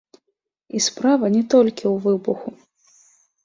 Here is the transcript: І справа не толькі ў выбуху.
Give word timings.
І 0.79 0.81
справа 0.85 1.31
не 1.35 1.43
толькі 1.57 1.85
ў 1.85 1.95
выбуху. 2.09 2.49